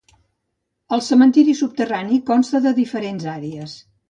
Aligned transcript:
El 0.97 1.03
cementiri 1.07 1.55
subterrani 1.59 2.19
consta 2.31 2.63
de 2.65 2.73
diferents 2.81 3.29
àrees. 3.37 3.79